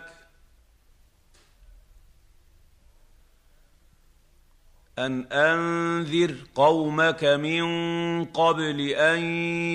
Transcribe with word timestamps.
ان 5.00 5.26
انذر 5.32 6.36
قومك 6.56 7.24
من 7.24 8.26
قبل 8.26 8.82
ان 8.90 9.20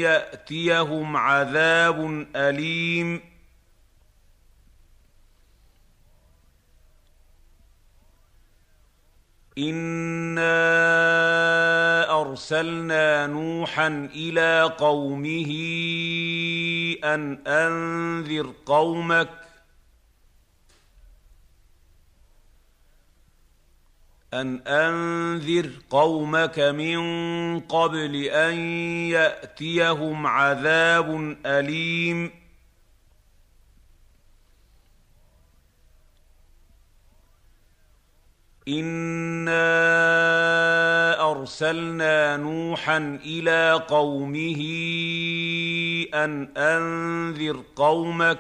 ياتيهم 0.01 1.17
عذاب 1.17 2.27
اليم 2.37 3.32
انا 9.59 10.51
ارسلنا 12.21 13.27
نوحا 13.27 14.09
إلى 14.15 14.75
قومه 14.79 15.53
ان 17.05 17.39
انذر 17.47 18.53
قومك 18.67 19.29
ان 24.35 24.61
انذر 24.67 25.71
قومك 25.91 26.59
من 26.59 27.61
قبل 27.61 28.17
ان 28.25 28.55
ياتيهم 29.11 30.27
عذاب 30.27 31.37
اليم 31.47 32.42
انا 38.69 39.61
ارسلنا 41.31 42.37
نوحا 42.37 43.19
إلى 43.25 43.85
قومه 43.89 44.63
ان 46.15 46.49
انذر 46.57 47.63
قومك 47.77 48.39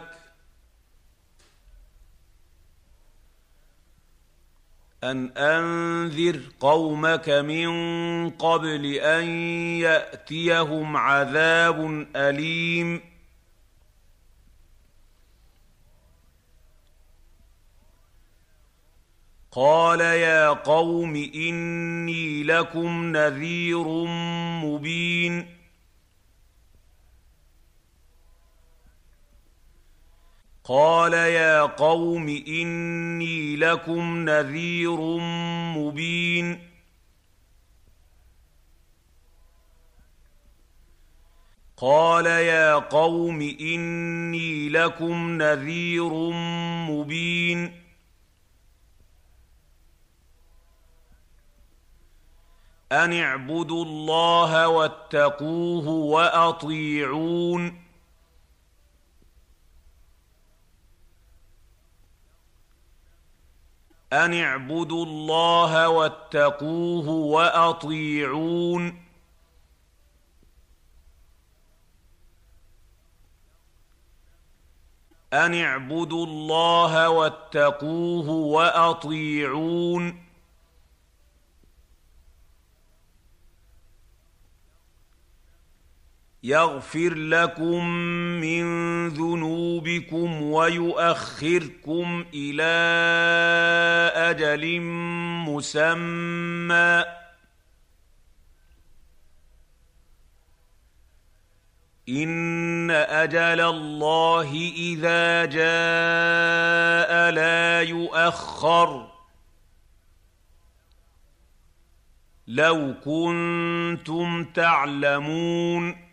ان 5.05 5.31
انذر 5.37 6.41
قومك 6.61 7.29
من 7.29 8.31
قبل 8.31 8.87
ان 8.95 9.25
ياتيهم 9.81 10.97
عذاب 10.97 12.07
اليم 12.17 13.12
قال 19.55 20.01
يا 20.01 20.49
قوم 20.49 21.17
إني 21.35 22.43
لكم 22.43 23.13
نذير 23.17 23.85
مبين. 24.65 25.47
قال 30.65 31.13
يا 31.13 31.63
قوم 31.63 32.29
إني 32.49 33.57
لكم 33.57 34.25
نذير 34.25 35.01
مبين. 35.77 36.69
قال 41.77 42.27
يا 42.27 42.75
قوم 42.75 43.41
إني 43.61 44.69
لكم 44.69 45.43
نذير 45.43 46.13
مبين. 46.91 47.82
ان 52.93 53.13
اعبدوا 53.13 53.85
الله 53.85 54.69
واتقوه 54.69 55.89
واطيعون 55.89 57.83
ان 64.13 64.35
اعبدوا 64.35 65.05
الله 65.05 65.89
واتقوه 65.89 67.09
واطيعون 67.09 69.03
ان 75.33 75.55
اعبدوا 75.55 76.27
الله 76.27 77.11
واتقوه 77.11 78.31
واطيعون 78.31 80.32
يغفر 86.45 87.15
لكم 87.15 87.89
من 88.41 88.65
ذنوبكم 89.09 90.43
ويؤخركم 90.43 92.25
إلى 92.35 92.73
أجل 94.15 94.81
مسمى. 95.49 97.05
إن 102.09 102.91
أجل 102.91 103.61
الله 103.61 104.73
إذا 104.77 105.45
جاء 105.45 107.31
لا 107.31 107.81
يؤخر. 107.83 109.13
لو 112.47 112.95
كنتم 113.05 114.45
تعلمون 114.45 116.12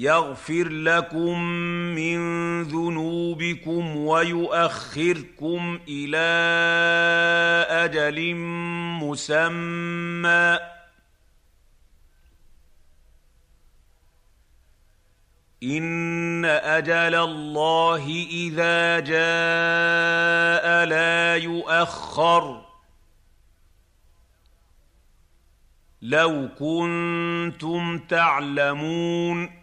يغفر 0.00 0.68
لكم 0.68 1.40
من 1.94 2.18
ذنوبكم 2.62 3.96
ويؤخركم 3.96 5.80
إلى 5.88 6.18
أجل 7.68 8.34
مسمى. 9.04 10.58
إن 15.62 16.44
أجل 16.44 17.14
الله 17.14 18.26
إذا 18.30 19.00
جاء 19.00 20.84
لا 20.84 21.36
يؤخر. 21.36 22.66
لو 26.02 26.48
كنتم 26.58 27.98
تعلمون. 27.98 29.59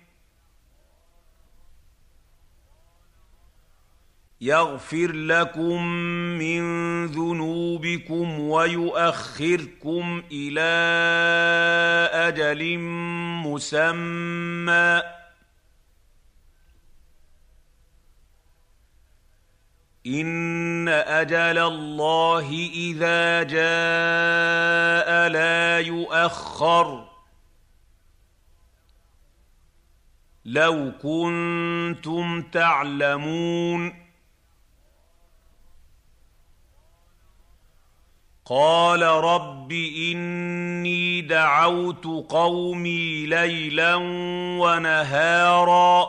يغفر 4.41 5.11
لكم 5.11 5.83
من 6.37 6.61
ذنوبكم 7.05 8.39
ويؤخركم 8.39 10.23
إلى 10.31 10.61
أجل 12.13 12.77
مسمى. 13.47 15.01
إن 20.07 20.87
أجل 20.87 21.57
الله 21.57 22.69
إذا 22.73 23.43
جاء 23.43 25.27
لا 25.27 25.79
يؤخر. 25.79 27.09
لو 30.45 30.91
كنتم 31.01 32.41
تعلمون. 32.41 34.06
قال 38.49 39.01
رب 39.03 39.71
إني 39.71 41.21
دعوت 41.21 42.05
قومي 42.29 43.25
ليلا 43.25 43.95
ونهارا. 44.61 46.07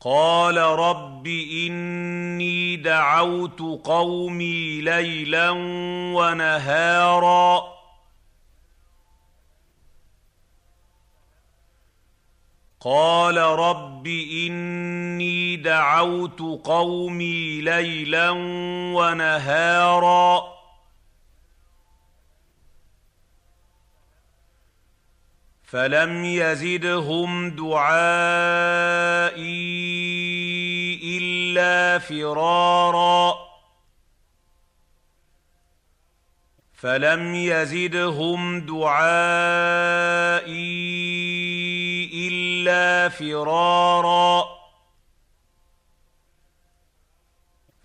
قال 0.00 0.56
رب 0.58 1.26
إني 1.26 2.76
دعوت 2.76 3.60
قومي 3.84 4.80
ليلا 4.80 5.50
ونهارا. 6.16 7.72
قال 12.80 13.36
رب 13.36 14.06
إني 14.06 14.71
دعوت 16.02 16.40
قومي 16.64 17.60
ليلا 17.60 18.30
ونهارا. 18.96 20.52
فلم 25.64 26.24
يزدهم 26.24 27.50
دعائي 27.50 27.92
إلا 31.18 31.98
فرارا. 31.98 33.34
فلم 36.74 37.34
يزدهم 37.34 38.60
دعائي 38.60 39.02
إلا 42.28 43.08
فرارا. 43.08 44.61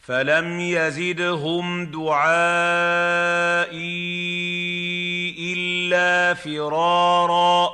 فلم 0.07 0.59
يزدهم 0.59 1.85
دعائي 1.85 2.27
الا 5.53 6.33
فرارا 6.33 7.69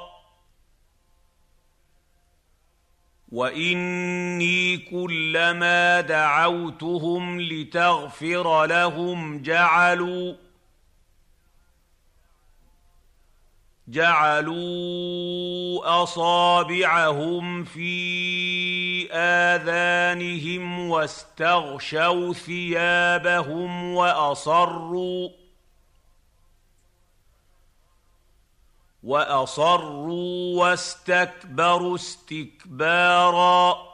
واني 3.32 4.78
كلما 4.78 6.02
دعوتهم 6.02 7.42
لتغفر 7.42 8.66
لهم 8.66 9.42
جعلوا 9.42 10.34
جعلوا 13.88 15.34
أصابعهم 16.04 17.64
في 17.64 19.12
آذانهم 19.12 20.90
واستغشوا 20.90 22.34
ثيابهم 22.34 23.94
وأصروا 23.94 25.30
وأصروا 29.04 30.60
واستكبروا 30.60 31.96
استكبارا 31.96 33.93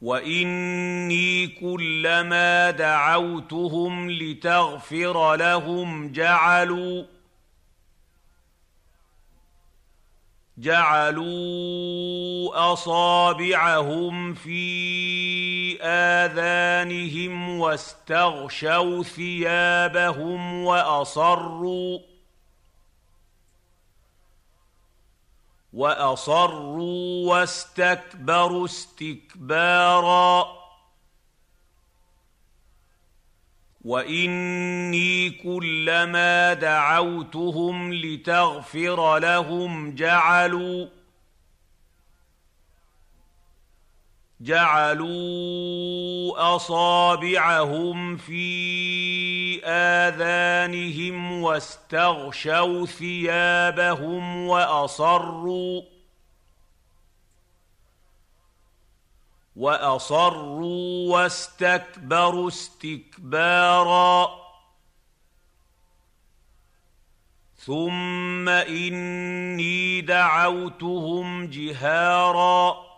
واني 0.00 1.46
كلما 1.46 2.70
دعوتهم 2.70 4.10
لتغفر 4.10 5.36
لهم 5.36 6.12
جعلوا 6.12 7.04
جعلوا 10.58 12.72
اصابعهم 12.72 14.34
في 14.34 15.82
اذانهم 15.82 17.58
واستغشوا 17.58 19.02
ثيابهم 19.02 20.64
واصروا 20.64 22.09
وأصروا 25.72 27.30
واستكبروا 27.30 28.64
استكبارا. 28.64 30.60
وإني 33.80 35.30
كلما 35.30 36.52
دعوتهم 36.52 37.94
لتغفر 37.94 39.18
لهم 39.18 39.94
جعلوا 39.94 40.86
جعلوا 44.40 46.32
أصابعهم 46.56 48.16
في 48.16 49.64
آذانهم 49.64 51.42
واستغشوا 51.42 52.86
ثيابهم 52.86 54.46
وأصروا 54.46 55.82
وأصروا 59.56 61.12
واستكبروا 61.12 62.48
استكبارا 62.48 64.40
ثم 67.56 68.48
إني 68.48 70.00
دعوتهم 70.00 71.46
جهارا 71.46 72.89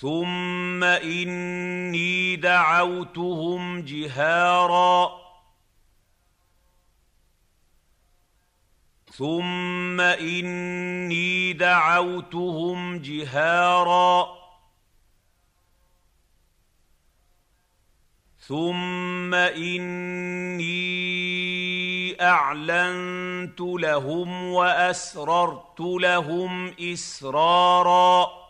ثم 0.00 0.84
اني 0.84 2.36
دعوتهم 2.36 3.80
جهارا 3.82 5.10
ثم 9.12 10.00
اني 10.00 11.52
دعوتهم 11.52 12.98
جهارا 12.98 14.38
ثم 18.40 19.34
اني 19.34 20.78
اعلنت 22.22 23.60
لهم 23.60 24.44
واسررت 24.52 25.80
لهم 25.80 26.74
اسرارا 26.80 28.47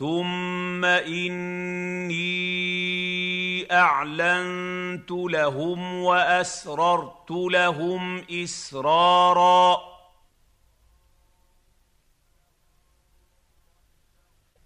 ثم 0.00 0.84
اني 0.84 2.20
اعلنت 3.72 5.10
لهم 5.10 5.94
واسررت 5.94 7.30
لهم 7.30 8.24
اسرارا 8.30 9.80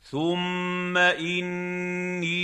ثم 0.03 0.97
اني 0.99 2.35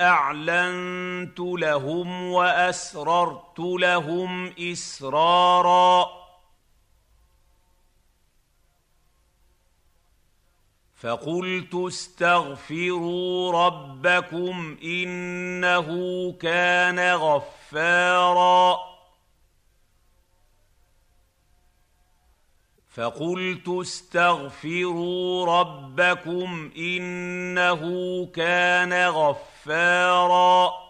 اعلنت 0.00 1.40
لهم 1.40 2.22
واسررت 2.32 3.58
لهم 3.58 4.52
اسرارا 4.58 6.20
فقلت 11.00 11.74
استغفروا 11.74 13.52
ربكم 13.66 14.76
إنه 14.84 15.88
كان 16.32 17.14
غفارا. 17.14 18.78
فقلت 22.88 23.68
استغفروا 23.68 25.46
ربكم 25.60 26.70
إنه 26.76 27.82
كان 28.26 29.08
غفارا. 29.08 30.89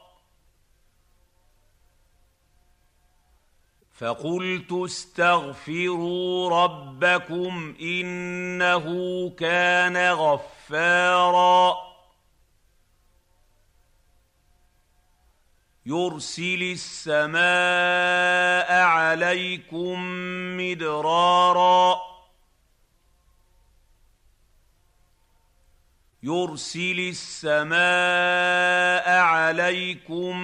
فقلت 4.01 4.73
استغفروا 4.73 6.65
ربكم 6.65 7.75
إنه 7.81 8.87
كان 9.31 10.13
غفارا. 10.13 11.77
يرسل 15.87 16.63
السماء 16.73 17.43
عليكم 18.83 20.01
مدرارا. 20.57 22.01
يرسل 26.23 27.01
السماء 27.09 27.81
عليكم 29.19 30.37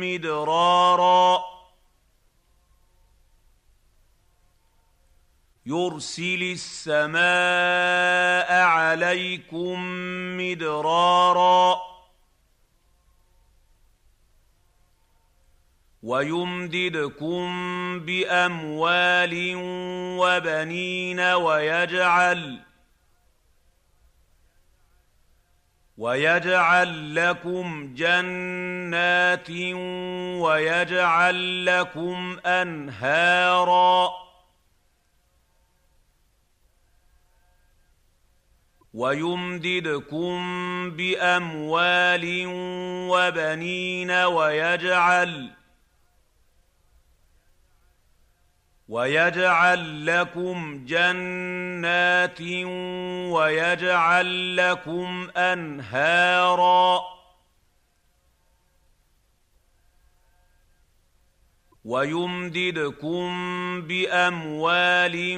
مدرارا. 0.00 1.55
يرسل 5.66 6.42
السماء 6.42 7.16
عليكم 8.62 9.80
مدرارا 10.36 11.76
ويمددكم 16.02 17.46
بأموال 18.00 19.52
وبنين 20.18 21.20
ويجعل 21.20 22.60
ويجعل 25.98 27.14
لكم 27.14 27.94
جنات 27.94 29.50
ويجعل 30.40 31.66
لكم 31.66 32.38
أنهارا 32.46 34.25
ويمددكم 38.96 40.36
بأموال 40.90 42.44
وبنين 43.10 44.10
ويجعل 44.10 45.50
ويجعل 48.88 50.06
لكم 50.06 50.84
جنات 50.86 52.40
ويجعل 53.32 54.56
لكم 54.56 55.30
أنهارا 55.36 57.00
ويمددكم 61.84 63.28
بأموال 63.82 65.34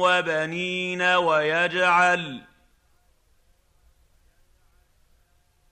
وبنين 0.00 1.02
ويجعل 1.02 2.42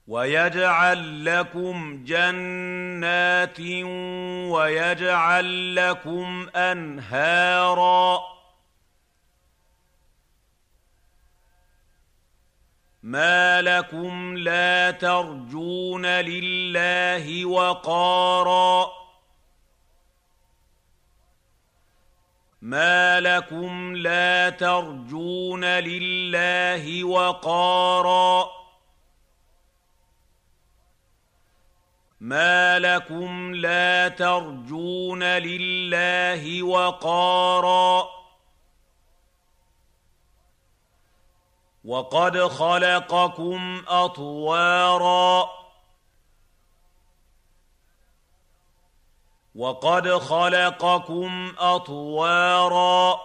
ويجعل 0.08 1.24
لكم 1.24 2.04
جنات 2.04 3.60
ويجعل 4.50 5.76
لكم 5.76 6.48
أنهارا. 6.56 8.20
ما 13.02 13.62
لكم 13.62 14.36
لا 14.36 14.90
ترجون 14.90 16.06
لله 16.06 17.44
وقارا. 17.44 18.90
ما 22.62 23.20
لكم 23.20 23.96
لا 23.96 24.50
ترجون 24.50 25.64
لله 25.64 27.04
وقارا. 27.04 28.63
ما 32.24 32.78
لكم 32.78 33.54
لا 33.54 34.08
ترجون 34.08 35.22
لله 35.22 36.62
وقارا 36.62 38.08
وقد 41.84 42.38
خلقكم 42.38 43.84
اطوارا 43.88 45.50
وقد 49.54 50.08
خلقكم 50.08 51.54
اطوارا 51.58 53.20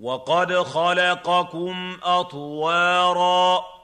وقد 0.00 0.52
خلقكم 0.54 1.98
اطوارا 2.02 3.77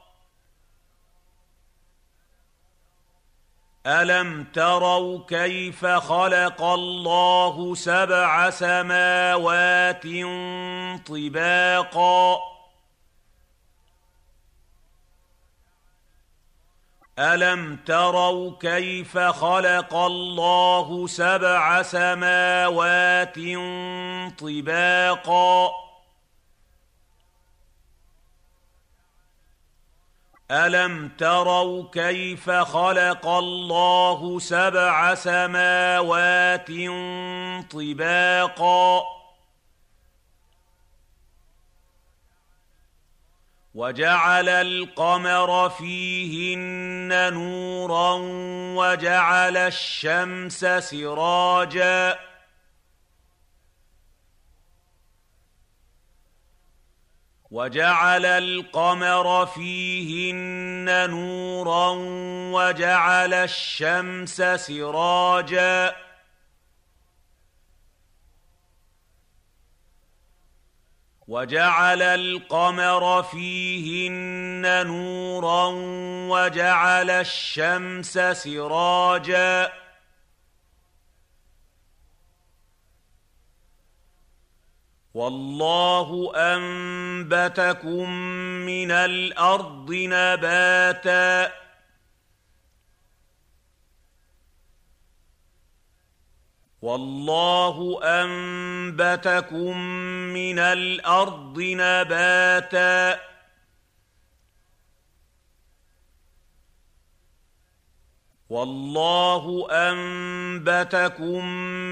الم 3.86 4.44
تروا 4.44 5.18
كيف 5.28 5.86
خلق 5.86 6.62
الله 6.62 7.74
سبع 7.74 8.50
سماوات 8.50 10.02
طباقا؟ 11.06 12.38
الم 17.18 17.76
تروا 17.76 18.52
كيف 18.60 19.18
خلق 19.18 19.94
الله 19.94 21.06
سبع 21.06 21.82
سماوات 21.82 23.38
طباقا؟ 24.38 25.70
الم 30.50 31.08
تروا 31.08 31.84
كيف 31.92 32.50
خلق 32.50 33.26
الله 33.26 34.38
سبع 34.38 35.14
سماوات 35.14 36.68
طباقا 37.70 39.02
وجعل 43.74 44.48
القمر 44.48 45.70
فيهن 45.70 47.32
نورا 47.32 48.12
وجعل 48.76 49.56
الشمس 49.56 50.64
سراجا 50.64 52.18
وجعل 57.54 58.26
القمر 58.26 59.46
فيهن 59.46 61.10
نورا 61.10 61.90
وجعل 62.52 63.34
الشمس 63.34 64.42
سراجا 64.42 65.96
وجعل 71.28 72.02
القمر 72.02 73.22
فيهن 73.22 74.86
نورا 74.86 75.66
وجعل 76.34 77.10
الشمس 77.10 78.18
سراجا 78.18 79.83
والله 85.14 86.32
أنبتكم 86.36 88.10
من 88.66 88.90
الأرض 88.90 89.92
نباتا. 89.92 91.52
والله 96.82 98.00
أنبتكم 98.02 99.78
من 100.34 100.58
الأرض 100.58 101.58
نباتا. 101.58 103.20
والله 108.50 109.68
أنبتكم 109.70 111.44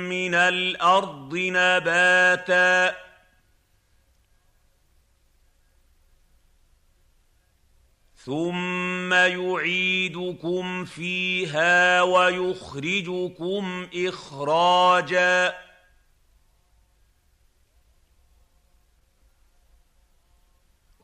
من 0.08 0.34
الأرض 0.34 1.34
نباتا. 1.34 3.11
ثم 8.24 9.12
يعيدكم 9.12 10.84
فيها 10.84 12.02
ويخرجكم 12.02 13.86
اخراجا 13.94 15.54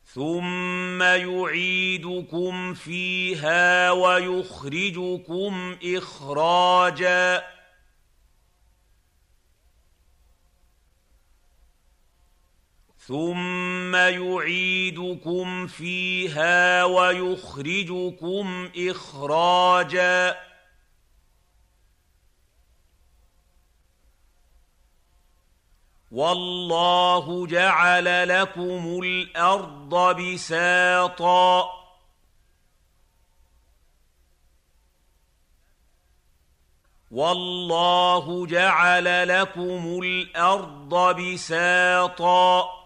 ثم 0.05 1.03
يعيدكم 1.03 2.75
فيها 2.75 3.91
ويخرجكم 3.91 5.77
اخراجا 5.85 7.58
ثم 13.09 13.97
يعيدكم 13.97 15.67
فيها 15.67 16.85
ويخرجكم 16.85 18.71
اخراجا 18.77 20.37
والله 26.11 27.47
جعل 27.47 28.29
لكم 28.29 29.01
الأرض 29.03 30.21
بساطا 30.21 31.71
والله 37.11 38.47
جعل 38.47 39.29
لكم 39.29 40.01
الأرض 40.03 41.21
بساطا 41.21 42.79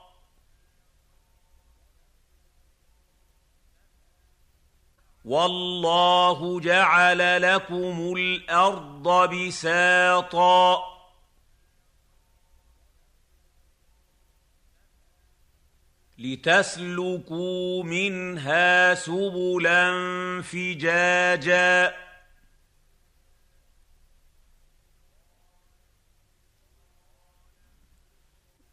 والله 5.25 6.61
جعل 6.61 7.43
لكم 7.43 8.15
الأرض 8.17 9.35
بساطا. 9.35 10.93
لتسلكوا 16.19 17.83
منها 17.83 18.95
سبلا 18.95 19.93
فجاجا. 20.43 21.95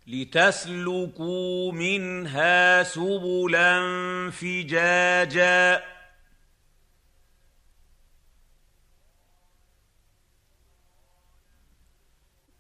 لتسلكوا 0.08 1.72
منها 1.72 2.84
سبلا 2.84 3.82
فجاجا. 4.32 5.99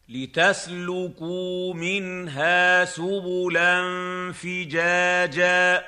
لتسلكوا 0.09 1.73
منها 1.73 2.85
سبلا 2.85 3.81
فجاجا. 4.33 5.85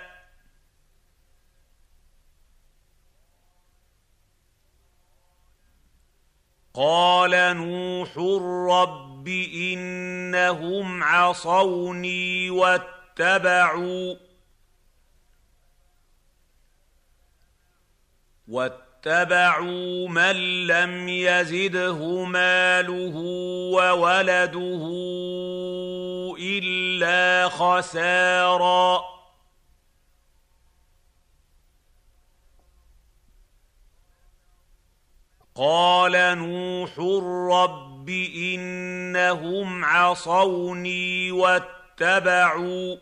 قال 6.74 7.58
نوح 7.58 8.18
رب 8.82 9.28
إنهم 9.28 11.04
عصوني 11.04 12.50
واتبعوا 12.50 14.16
واتبعوا 18.48 18.91
اتبعوا 19.06 20.08
من 20.08 20.68
لم 20.68 21.10
يزده 21.10 22.24
ماله 22.26 23.16
وولده 23.74 24.84
إلا 26.40 27.50
خسارا. 27.50 29.02
قال 35.56 36.38
نوح 36.38 37.00
رب 37.54 38.10
إنهم 38.36 39.86
عصوني 39.86 41.32
واتبعوا 41.32 42.98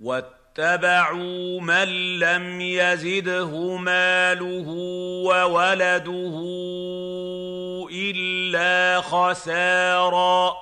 واتبعوا 0.00 0.41
اتبعوا 0.52 1.60
من 1.60 2.18
لم 2.18 2.60
يزده 2.60 3.76
ماله 3.76 4.68
وولده 5.26 6.34
إلا 7.92 9.00
خسارا. 9.00 10.54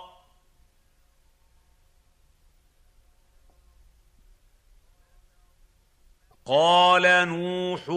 قال 6.46 7.02
نوح 7.28 7.88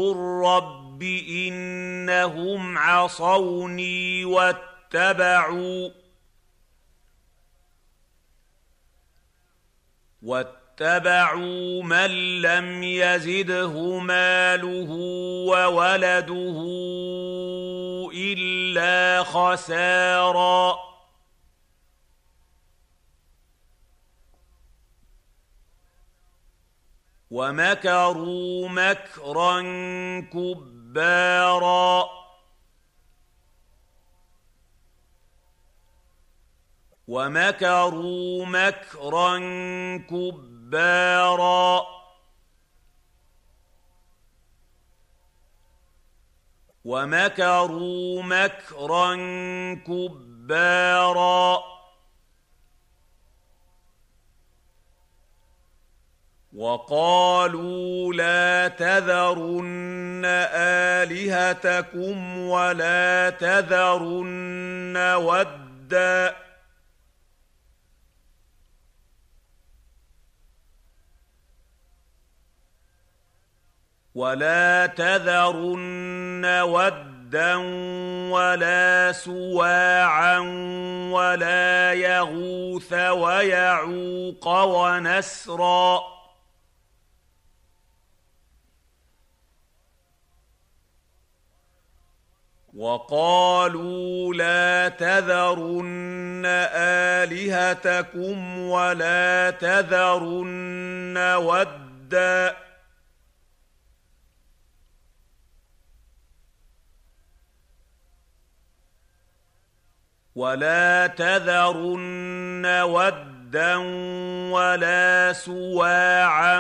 رب 0.46 1.04
إنهم 1.30 2.78
عصوني 2.78 4.26
واتبعوا 4.26 5.90
واتبعوا 10.22 10.63
اتبعوا 10.74 11.84
من 11.84 12.42
لم 12.42 12.84
يزده 12.84 14.00
ماله 14.00 14.92
وولده 15.50 16.58
إلا 18.14 19.24
خسارا. 19.24 20.76
ومكروا 27.32 28.70
مكرا 28.70 29.62
كبارا. 30.34 32.10
ومكروا 37.08 38.46
مكرا 38.46 39.38
كبارا. 40.10 40.53
جبارا 40.74 41.86
ومكروا 46.86 48.24
مكرا 48.24 49.16
كبارا. 49.88 51.64
وقالوا 56.54 58.14
لا 58.14 58.68
تذرن 58.68 60.22
آلهتكم 61.06 62.38
ولا 62.38 63.30
تذرن 63.30 64.98
ودا. 64.98 66.43
ولا 74.16 74.86
تذرن 74.86 76.46
ودا 76.46 77.56
ولا 78.30 79.12
سواعا 79.12 80.40
ولا 81.12 81.94
يغوث 81.94 82.94
ويعوق 82.94 84.48
ونسرا 84.48 86.14
وقالوا 92.74 94.34
لا 94.34 94.90
تذرن 94.90 96.42
الهتكم 97.26 98.60
ولا 98.60 99.50
تذرن 99.50 101.18
ودا 101.18 102.63
ولا 110.36 111.08
تذرن 111.08 112.66
ودا 112.66 113.76
ولا 114.52 115.34
سواعا 115.34 116.60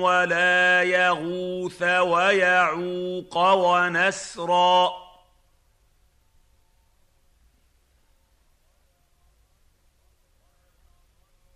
ولا 0.00 0.82
يغوث 0.82 1.82
ويعوق 1.82 3.36
ونسرا 3.36 5.02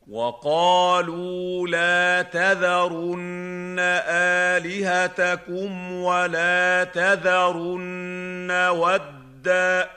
وقالوا 0.08 1.68
لا 1.68 2.22
تذرن 2.22 3.76
الهتكم 4.58 5.92
ولا 5.92 6.84
تذرن 6.84 8.50
ودا 8.68 9.90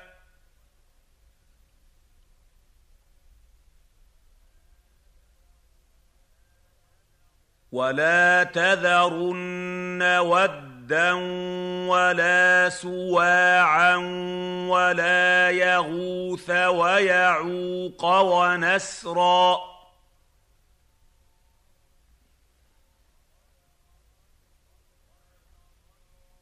ولا 7.72 8.44
تذرن 8.44 10.04
ودا 10.20 11.14
ولا 11.88 12.70
سواعا 12.70 13.96
ولا 14.70 15.50
يغوث 15.50 16.50
ويعوق 16.50 18.06
ونسرا 18.06 19.60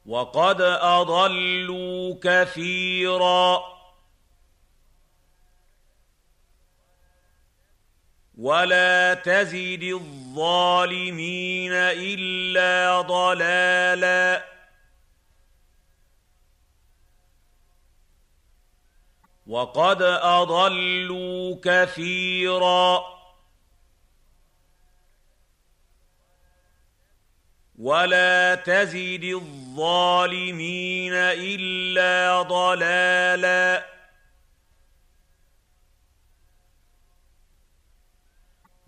وقد 0.06 0.60
اضلوا 0.80 2.14
كثيرا 2.22 3.77
ولا 8.38 9.14
تزد 9.14 9.82
الظالمين 9.82 11.72
الا 11.72 13.00
ضلالا 13.00 14.44
وقد 19.46 20.02
اضلوا 20.02 21.56
كثيرا 21.64 23.04
ولا 27.78 28.54
تزد 28.54 29.24
الظالمين 29.24 31.12
الا 31.14 32.42
ضلالا 32.42 33.97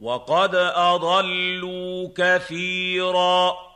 وقد 0.00 0.54
أضلوا 0.54 2.08
كثيرا. 2.16 3.70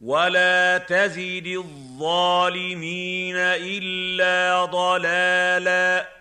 ولا 0.00 0.78
تزد 0.78 1.46
الظالمين 1.46 3.36
إلا 3.36 4.64
ضلالا. 4.64 6.19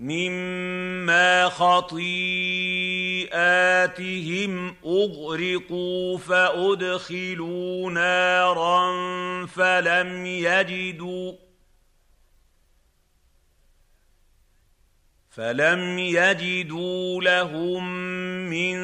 مما 0.00 1.48
خطيئاتهم 1.48 2.04
اغرقوا 4.84 6.18
فادخلوا 6.18 7.90
نارا 7.90 8.86
فلم 9.46 10.26
يجدوا 10.26 11.32
فلم 15.30 15.98
يجدوا 15.98 17.22
لهم 17.22 17.94
من 18.50 18.76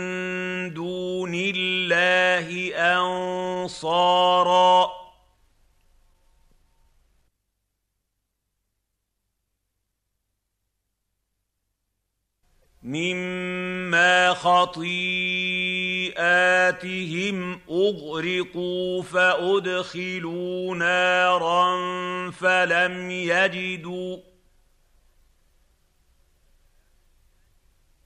دون 0.74 1.34
الله 1.34 2.74
انصارا 2.76 4.55
مما 12.96 14.34
خطيئاتهم 14.34 14.88
اغرقوا 17.70 19.02
فادخلوا 19.02 20.74
نارا 20.74 21.66
فلم 22.30 23.10
يجدوا 23.10 24.16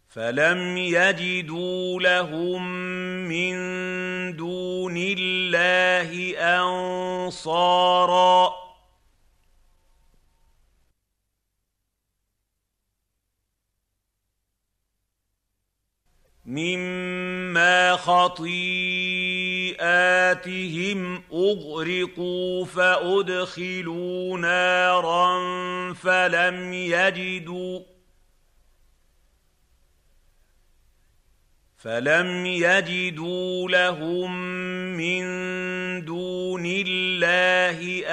فلم 0.08 0.76
يجدوا 0.76 2.00
لهم 2.00 2.68
من 3.28 3.56
دون 4.36 4.94
الله 4.96 6.38
انصارا 6.58 8.69
مما 16.50 17.96
خطيئاتهم 17.96 18.50
اغرقوا 21.32 22.64
فادخلوا 22.64 24.38
نارا 24.38 25.30
فلم 25.94 26.72
يجدوا 26.72 27.80
فلم 31.76 32.46
يجدوا 32.46 33.68
لهم 33.68 34.40
من 34.96 35.24
دون 36.04 36.66
الله 36.66 38.06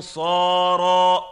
انصارا 0.00 1.31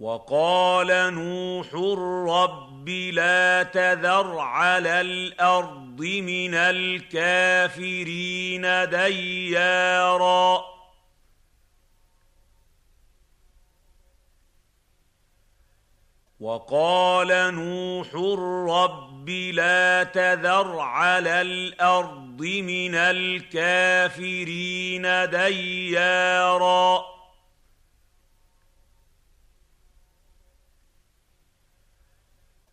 وقال 0.00 1.14
نوح 1.14 1.74
رب 2.34 2.88
لا 2.88 3.62
تذر 3.62 4.38
على 4.38 5.00
الأرض 5.00 6.00
من 6.00 6.54
الكافرين 6.54 7.28
ديارا. 8.88 10.64
وقال 16.40 17.54
نوح 17.54 18.14
رب 18.74 19.28
لا 19.28 20.02
تذر 20.02 20.78
على 20.78 21.40
الأرض 21.40 22.42
من 22.42 22.94
الكافرين 22.94 25.02
ديارا. 25.30 27.19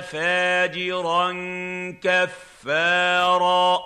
فاجرا 0.00 1.32
كفارا. 2.02 3.80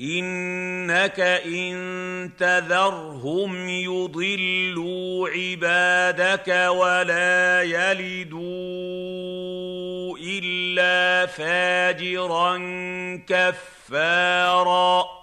إنك 0.00 1.20
إن 1.20 2.30
تذرهم 2.38 3.68
يضلوا 3.68 5.28
عبادك 5.28 6.48
ولا 6.48 7.62
يلدوا 7.62 8.40
إلا 10.18 11.26
فاجرا 11.26 12.56
كفارا. 13.28 15.19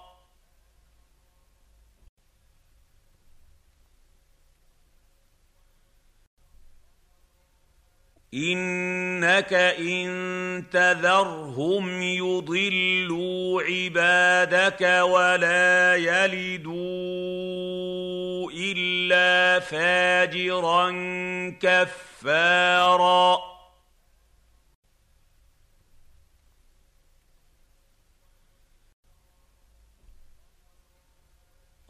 إنك 8.38 9.52
إن 9.78 10.64
تذرهم 10.72 12.02
يضلوا 12.02 13.62
عبادك 13.62 14.80
ولا 15.02 15.94
يلدوا 15.94 16.78
إلا 18.50 19.60
فاجرا 19.60 20.90
كفارا 21.60 23.57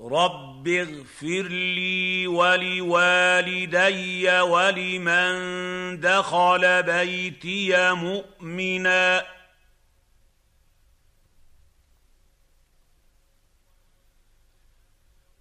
رب 0.00 0.68
اغفر 0.68 1.48
لي 1.48 2.26
ولوالدي 2.26 4.30
ولمن 4.40 6.00
دخل 6.00 6.82
بيتي 6.82 7.94
مؤمنا 7.94 9.24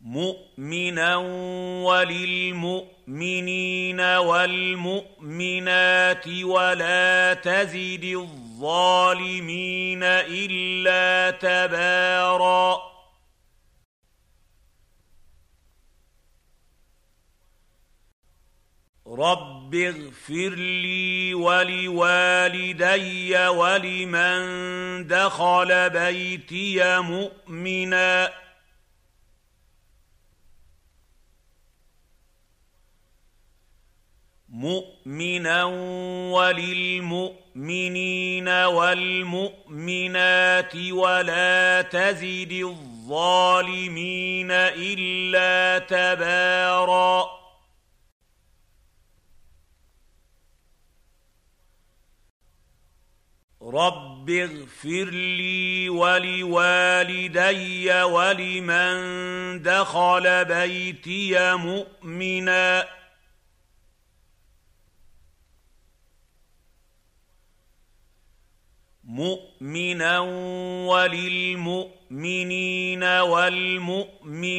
مؤمنا 0.02 1.16
وللمؤمنين 1.86 4.02
والمؤمنات 4.02 5.48
ولا 6.28 7.34
تزد 7.34 8.04
الظالمين 8.04 10.04
الا 10.04 11.32
تباراً 11.32 12.97
رب 19.12 19.76
اغفر 19.76 20.56
لي 20.56 21.34
ولوالدي 21.34 23.38
ولمن 23.48 25.08
دخل 25.08 25.90
بيتي 25.90 27.00
مؤمنا 27.00 28.30
مؤمنا 34.50 35.64
وللمؤمنين 36.34 38.50
والمؤمنات 38.90 39.96
ولا 40.76 41.82
تزد 41.82 42.52
الظالمين 42.52 44.52
الا 44.52 45.80
تباراً 45.80 47.37
رب 53.74 54.30
اغفر 54.30 55.10
لي 55.12 55.90
ولوالدي 55.90 57.94
ولمن 58.04 58.98
دخل 59.62 60.46
بيتي 60.46 61.56
مؤمنا 61.56 62.88
مؤمنا 69.04 70.20
وللمؤمنين 70.88 73.04
والمؤمنات 73.84 74.52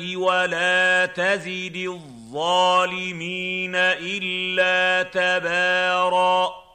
ولا 0.00 1.06
تزد 1.06 1.76
الظالمين 1.76 3.76
الا 3.76 5.02
تباراً 5.02 6.65